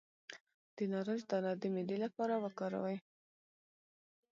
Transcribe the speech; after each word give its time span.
د 0.75 0.77
نارنج 0.91 1.21
دانه 1.29 1.51
د 1.61 1.63
معدې 1.73 1.97
لپاره 2.05 2.35
وکاروئ 2.43 2.97